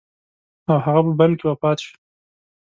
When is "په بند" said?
1.07-1.33